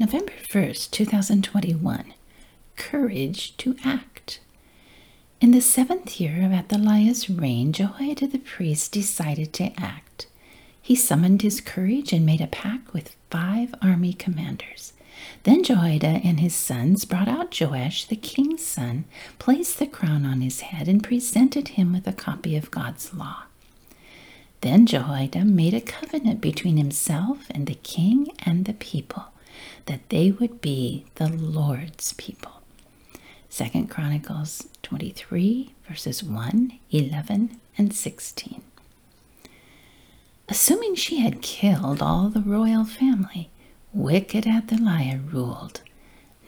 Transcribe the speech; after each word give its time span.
November 0.00 0.32
1st, 0.50 0.92
2021. 0.92 2.14
Courage 2.74 3.54
to 3.58 3.76
act. 3.84 4.40
In 5.42 5.50
the 5.50 5.60
seventh 5.60 6.18
year 6.18 6.42
of 6.42 6.52
Athaliah's 6.52 7.28
reign, 7.28 7.74
Jehoiada 7.74 8.26
the 8.26 8.38
priest 8.38 8.92
decided 8.92 9.52
to 9.52 9.78
act. 9.78 10.26
He 10.80 10.96
summoned 10.96 11.42
his 11.42 11.60
courage 11.60 12.14
and 12.14 12.24
made 12.24 12.40
a 12.40 12.46
pact 12.46 12.94
with 12.94 13.14
five 13.30 13.74
army 13.82 14.14
commanders. 14.14 14.94
Then 15.42 15.62
Jehoiada 15.62 16.22
and 16.24 16.40
his 16.40 16.54
sons 16.54 17.04
brought 17.04 17.28
out 17.28 17.60
Joash, 17.60 18.06
the 18.06 18.16
king's 18.16 18.64
son, 18.64 19.04
placed 19.38 19.78
the 19.78 19.86
crown 19.86 20.24
on 20.24 20.40
his 20.40 20.60
head, 20.62 20.88
and 20.88 21.04
presented 21.04 21.68
him 21.68 21.92
with 21.92 22.06
a 22.06 22.14
copy 22.14 22.56
of 22.56 22.70
God's 22.70 23.12
law. 23.12 23.42
Then 24.62 24.86
Jehoiada 24.86 25.44
made 25.44 25.74
a 25.74 25.80
covenant 25.82 26.40
between 26.40 26.78
himself 26.78 27.48
and 27.50 27.66
the 27.66 27.74
king 27.74 28.28
and 28.46 28.64
the 28.64 28.72
people 28.72 29.24
that 29.86 30.08
they 30.08 30.30
would 30.30 30.60
be 30.60 31.04
the 31.16 31.28
Lord's 31.28 32.12
people. 32.14 32.52
Second 33.48 33.90
Chronicles 33.90 34.68
23, 34.82 35.74
verses 35.88 36.22
1, 36.22 36.78
11, 36.90 37.60
and 37.76 37.94
16. 37.94 38.62
Assuming 40.48 40.94
she 40.94 41.20
had 41.20 41.42
killed 41.42 42.02
all 42.02 42.28
the 42.28 42.40
royal 42.40 42.84
family, 42.84 43.50
wicked 43.92 44.46
Athaliah 44.46 45.18
ruled, 45.18 45.80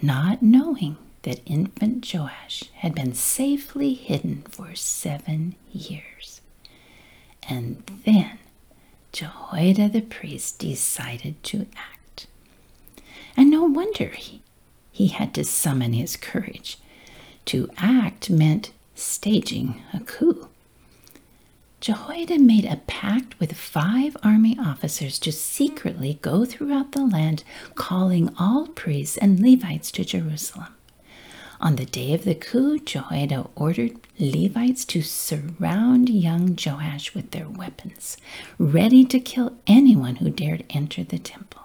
not 0.00 0.42
knowing 0.42 0.96
that 1.22 1.40
infant 1.46 2.12
Joash 2.12 2.64
had 2.74 2.94
been 2.94 3.14
safely 3.14 3.94
hidden 3.94 4.42
for 4.48 4.74
seven 4.74 5.54
years. 5.72 6.40
And 7.48 7.82
then 8.04 8.38
Jehoiada 9.12 9.88
the 9.88 10.00
priest 10.00 10.58
decided 10.58 11.42
to 11.44 11.66
act. 11.76 12.01
And 13.36 13.50
no 13.50 13.64
wonder 13.64 14.08
he, 14.08 14.42
he 14.90 15.08
had 15.08 15.34
to 15.34 15.44
summon 15.44 15.92
his 15.92 16.16
courage. 16.16 16.78
To 17.46 17.68
act 17.76 18.30
meant 18.30 18.72
staging 18.94 19.82
a 19.92 20.00
coup. 20.00 20.48
Jehoiada 21.80 22.38
made 22.38 22.64
a 22.64 22.76
pact 22.86 23.40
with 23.40 23.54
five 23.54 24.16
army 24.22 24.56
officers 24.56 25.18
to 25.18 25.32
secretly 25.32 26.18
go 26.22 26.44
throughout 26.44 26.92
the 26.92 27.04
land, 27.04 27.42
calling 27.74 28.32
all 28.38 28.68
priests 28.68 29.16
and 29.16 29.40
Levites 29.40 29.90
to 29.92 30.04
Jerusalem. 30.04 30.68
On 31.60 31.74
the 31.74 31.84
day 31.84 32.14
of 32.14 32.24
the 32.24 32.36
coup, 32.36 32.78
Jehoiada 32.78 33.48
ordered 33.56 33.96
Levites 34.20 34.84
to 34.86 35.02
surround 35.02 36.08
young 36.08 36.56
Joash 36.56 37.14
with 37.14 37.32
their 37.32 37.48
weapons, 37.48 38.16
ready 38.58 39.04
to 39.06 39.18
kill 39.18 39.56
anyone 39.66 40.16
who 40.16 40.30
dared 40.30 40.64
enter 40.70 41.02
the 41.02 41.18
temple. 41.18 41.62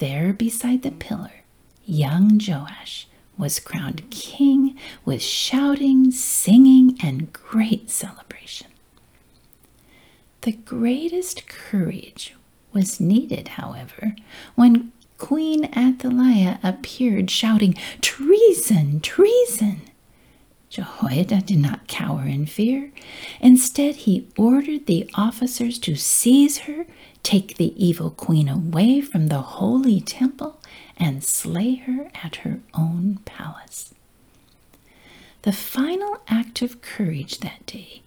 There, 0.00 0.32
beside 0.32 0.80
the 0.80 0.92
pillar, 0.92 1.44
young 1.84 2.40
Joash 2.42 3.06
was 3.36 3.60
crowned 3.60 4.10
king 4.10 4.74
with 5.04 5.22
shouting, 5.22 6.10
singing, 6.10 6.96
and 7.02 7.30
great 7.34 7.90
celebration. 7.90 8.68
The 10.40 10.52
greatest 10.52 11.46
courage 11.46 12.34
was 12.72 12.98
needed, 12.98 13.48
however, 13.48 14.16
when 14.54 14.92
Queen 15.18 15.66
Athaliah 15.76 16.58
appeared 16.62 17.30
shouting, 17.30 17.74
Treason! 18.00 19.00
Treason! 19.00 19.82
Jehoiada 20.70 21.40
did 21.40 21.58
not 21.58 21.88
cower 21.88 22.24
in 22.24 22.46
fear. 22.46 22.92
Instead, 23.40 23.96
he 23.96 24.28
ordered 24.38 24.86
the 24.86 25.10
officers 25.14 25.78
to 25.80 25.96
seize 25.96 26.58
her, 26.58 26.86
take 27.24 27.56
the 27.56 27.74
evil 27.84 28.10
queen 28.10 28.48
away 28.48 29.00
from 29.00 29.26
the 29.26 29.42
holy 29.42 30.00
temple, 30.00 30.60
and 30.96 31.24
slay 31.24 31.74
her 31.74 32.10
at 32.22 32.36
her 32.36 32.60
own 32.72 33.18
palace. 33.24 33.92
The 35.42 35.52
final 35.52 36.18
act 36.28 36.62
of 36.62 36.82
courage 36.82 37.38
that 37.40 37.66
day 37.66 38.02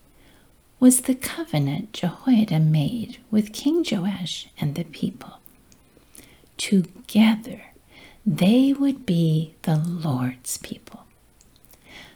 was 0.80 1.02
the 1.02 1.16
covenant 1.16 1.92
Jehoiada 1.94 2.60
made 2.60 3.18
with 3.30 3.54
King 3.54 3.86
Joash 3.90 4.48
and 4.60 4.76
the 4.76 4.84
people. 4.86 5.40
Together, 6.58 7.62
they 8.26 8.72
would 8.74 9.06
be 9.06 9.56
the 9.64 9.76
Lord's 9.78 10.58
people. 10.60 11.03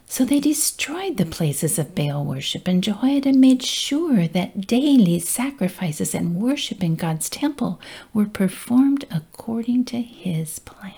So 0.10 0.24
they 0.24 0.40
destroyed 0.40 1.18
the 1.18 1.26
places 1.26 1.78
of 1.78 1.94
Baal 1.94 2.24
worship, 2.24 2.68
and 2.68 2.84
Jehoiada 2.84 3.34
made 3.34 3.62
sure 3.62 4.28
that 4.28 4.66
daily 4.66 5.20
sacrifices 5.20 6.16
and 6.16 6.38
worship 6.38 6.82
in 6.82 6.96
God's 6.96 7.30
temple 7.30 7.80
were 8.14 8.26
performed 8.26 9.06
according 9.12 9.86
to 9.86 10.02
his 10.02 10.60
plan. 10.60 10.94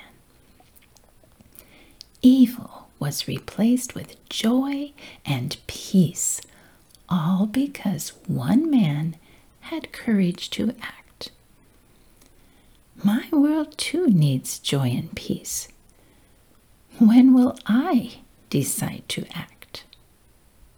Evil 2.22 2.88
was 3.00 3.28
replaced 3.28 3.96
with 3.96 4.16
joy 4.30 4.94
and 5.26 5.58
peace 5.68 6.42
all 7.10 7.48
because 7.48 8.10
one 8.28 8.70
man 8.70 9.16
had 9.62 9.92
courage 9.92 10.50
to 10.52 10.76
act. 10.82 11.32
My 13.04 13.28
world 13.32 13.78
too 13.78 14.08
needs 14.08 14.60
joy 14.60 14.90
and 14.90 15.16
peace. 15.16 15.68
When 17.00 17.34
will 17.34 17.58
I 17.66 18.20
decide 18.50 19.04
to 19.10 19.26
act? 19.34 19.59